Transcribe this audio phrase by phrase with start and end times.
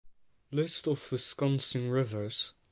[0.49, 2.53] List of Wisconsin rivers